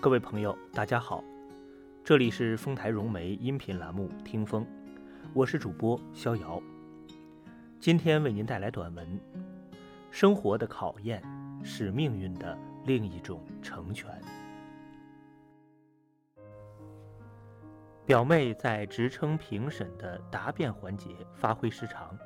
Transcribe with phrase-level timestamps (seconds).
[0.00, 1.24] 各位朋友，大家好，
[2.04, 4.62] 这里是丰台融媒音频栏目《听风》，
[5.34, 6.62] 我是主播逍遥。
[7.80, 9.04] 今天为您带来短文
[10.08, 11.20] 《生活的考验
[11.64, 14.08] 是命运的另一种成全》。
[18.06, 22.16] 表妹在职称评审的答辩环节发挥失常，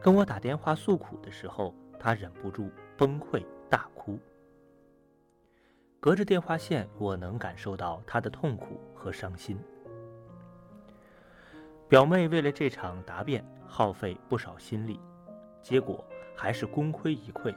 [0.00, 4.18] 跟我打电话诉苦的时候，她忍不住崩溃大哭。
[6.00, 9.58] 隔着电话线，我能感受到他的痛苦和伤心。
[11.90, 14.98] 表妹为了这场答辩耗费不少心力，
[15.62, 16.02] 结果
[16.34, 17.54] 还是功亏一篑。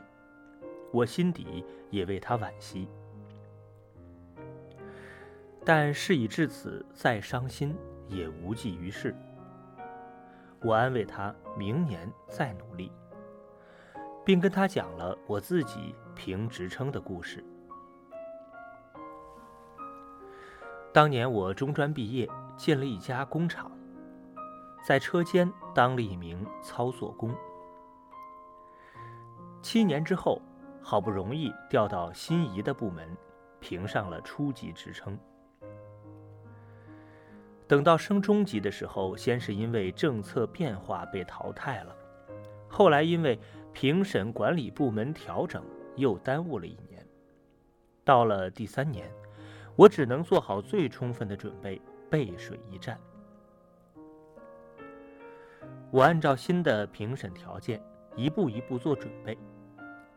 [0.92, 2.90] 我心底也为她惋惜，
[5.64, 7.74] 但事已至此，再伤心
[8.10, 9.16] 也无济于事。
[10.62, 12.92] 我安慰她，明年再努力，
[14.26, 17.42] 并跟她讲了我自己评职称的故事。
[20.94, 23.72] 当年我中专毕业，进了一家工厂，
[24.86, 27.34] 在车间当了一名操作工。
[29.60, 30.40] 七年之后，
[30.84, 33.10] 好不容易调到心仪的部门，
[33.60, 35.18] 评上了初级职称。
[37.68, 41.96] 等到升中级的时候，先是因为政策变化被淘汰了，
[42.70, 43.40] 后来因为
[43.72, 45.64] 评审管理部门调整，
[45.96, 47.04] 又耽误了一年。
[48.04, 49.12] 到了第三年。
[49.76, 53.00] 我只能做好最充分的准备，背水一战。
[55.90, 57.82] 我按照新的评审条件，
[58.16, 59.38] 一步一步做准备，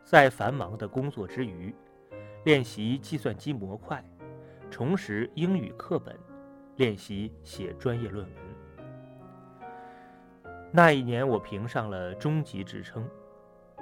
[0.05, 1.75] 在繁忙的工作之余，
[2.45, 4.03] 练习计算机模块，
[4.71, 6.19] 重拾英语课本，
[6.77, 8.34] 练习写专业论文。
[10.73, 13.09] 那一年，我评上了中级职称。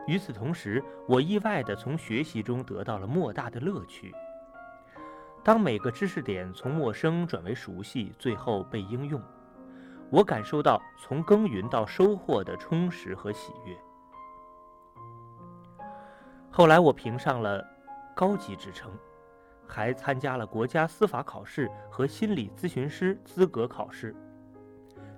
[0.06, 4.14] 与此同时，我意外地从学习中得到了莫大的乐趣。
[5.44, 9.20] 当每个知识点从陌生转为熟悉，最后被应用，
[10.08, 13.76] 我感受到从耕耘到收获的充实和喜悦。
[16.50, 17.62] 后来我评上了
[18.14, 18.90] 高级职称，
[19.68, 24.16] 还参加了国家司法考试和心理咨询师资格考试，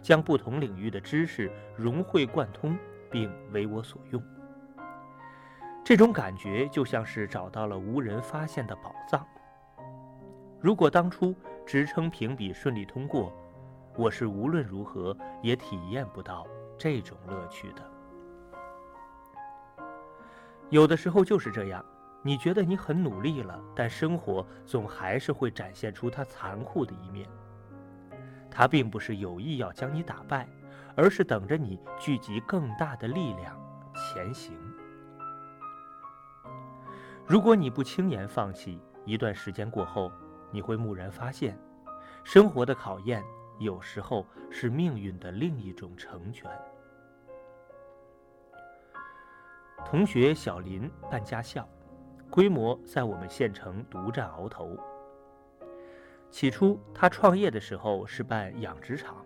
[0.03, 2.77] 将不同领域的知识融会贯通，
[3.13, 4.21] 并为我所用。
[5.85, 9.25] 这种感觉就像是找到了无人发现的宝藏。
[10.67, 11.33] 如果当初
[11.65, 13.33] 职称评比顺利通过，
[13.95, 16.45] 我是无论如何也体验不到
[16.77, 17.89] 这种乐趣的。
[20.69, 21.85] 有的时候就是这样，
[22.21, 27.29] 你觉得你很努力了，但生活总还是会展现出它残酷的一面。
[28.51, 30.49] 它并不是有意要将你打败，
[30.97, 33.57] 而是等着你聚集更大的力量
[33.95, 34.53] 前行。
[37.25, 40.11] 如果你不轻言放弃，一段时间过后。
[40.51, 41.59] 你会蓦然发现，
[42.25, 43.23] 生活的考验
[43.59, 46.51] 有时候是命运的另一种成全。
[49.85, 51.69] 同学小林办驾校，
[52.31, 54.77] 规模在我们县城独占鳌头。
[56.29, 59.25] 起初他创业的时候是办养殖场，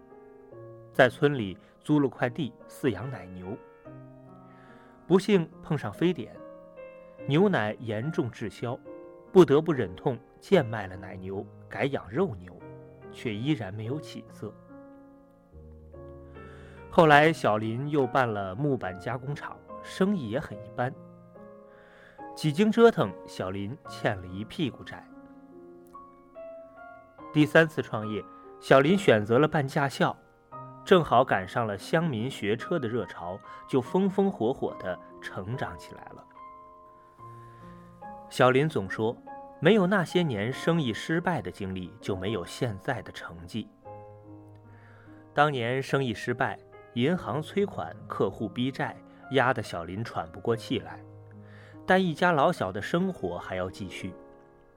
[0.92, 3.56] 在村里租了块地饲养奶牛。
[5.06, 6.36] 不幸碰上非典，
[7.26, 8.78] 牛奶严重滞销，
[9.32, 10.18] 不得不忍痛。
[10.40, 12.58] 贱卖了奶牛，改养肉牛，
[13.12, 14.50] 却依然没有起色。
[16.90, 20.90] 后来，小林又办了木板加工厂，生意也很一般。
[22.34, 25.06] 几经折腾，小林欠了一屁股债。
[27.34, 28.24] 第三次创业，
[28.60, 30.16] 小林选择了办驾校，
[30.86, 36.24] 正好赶上了乡民学车的热潮，就风风火火地成长起来了。
[38.30, 39.14] 小林总说。
[39.62, 43.68] 没有那些年生意失败的经历，就没有现在的成绩。
[45.34, 46.58] 当年生意失败，
[46.94, 48.96] 银行催款，客户逼债，
[49.32, 50.98] 压得小林喘不过气来。
[51.86, 54.14] 但一家老小的生活还要继续，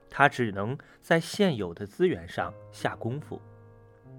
[0.10, 3.42] 他只能在现有的资源上下功夫。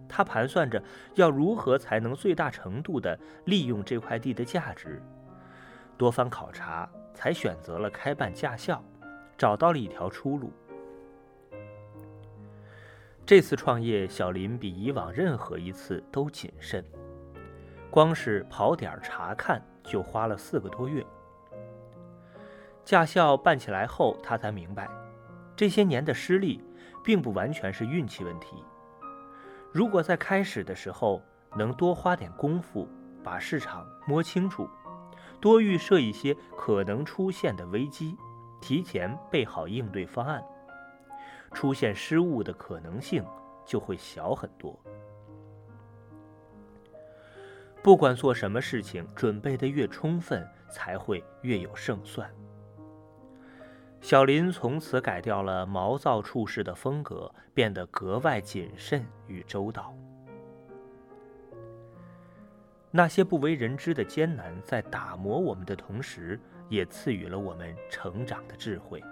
[0.08, 0.82] 他盘算着
[1.14, 5.02] 要如何才能最大程度地利用这块地的价值。
[5.98, 8.82] 多番考察，才选择了开办驾校。
[9.36, 10.52] 找到了一条出路。
[13.26, 16.84] 这次创业，小林比以往任何一次都谨慎，
[17.90, 21.04] 光是跑点查看就花了四个多月。
[22.84, 24.90] 驾校办起来后，他才明白，
[25.56, 26.62] 这些年的失利
[27.02, 28.62] 并不完全是运气问题。
[29.72, 31.22] 如果在开始的时候
[31.56, 32.86] 能多花点功夫，
[33.22, 34.68] 把市场摸清楚，
[35.40, 38.18] 多预设一些可能出现的危机。
[38.66, 40.42] 提前备好应对方案，
[41.52, 43.22] 出现失误的可能性
[43.62, 44.74] 就会小很多。
[47.82, 52.26] 不管做什么事情，准备的越充分，才会越有胜算。
[54.00, 59.94] 小林从此改掉了毛躁处事的风格，变得格外谨慎与周到。
[62.96, 66.38] 那些不为人知的艰难，在打磨我们的同时，
[66.68, 69.02] 也赐予了我们成长的智慧。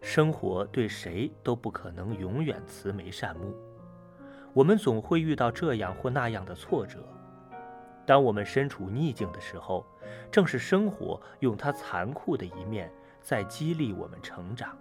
[0.00, 3.54] 生活对谁都不可能永远慈眉善目。
[4.54, 7.06] 我们总会遇到这样或那样的挫折。
[8.06, 9.84] 当我们身处逆境的时候，
[10.32, 14.74] 正是生活用它残酷的一面在激励我们成长。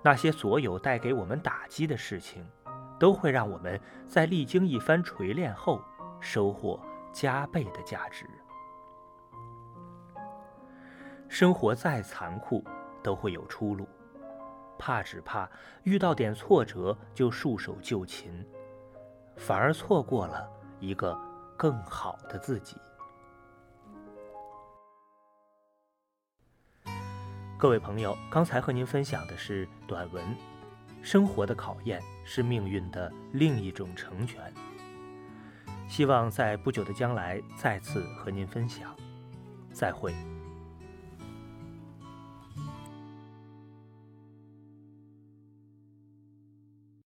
[0.00, 2.46] 那些所有带给我们打击的事情，
[2.98, 5.80] 都会让我们在历经一番锤炼后，
[6.20, 6.80] 收获
[7.12, 8.26] 加倍的价值。
[11.28, 12.64] 生活再残酷，
[13.02, 13.86] 都会有出路。
[14.78, 15.48] 怕只怕
[15.82, 18.46] 遇到点挫折就束手就擒，
[19.36, 20.48] 反而错过了
[20.78, 21.18] 一个
[21.56, 22.76] 更好的自己。
[27.58, 30.24] 各位朋友，刚才和您分享的是短文
[31.02, 34.40] 《生活的考验是命运的另一种成全》，
[35.88, 38.94] 希望在不久的将来再次和您分享。
[39.72, 40.12] 再会。